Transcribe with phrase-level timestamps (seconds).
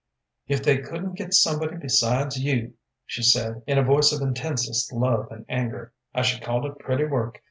[0.47, 2.73] "If they couldn't get somebody besides you,"
[3.05, 7.05] she said, in a voice of intensest love and anger, "I should call it pretty
[7.05, 7.39] work.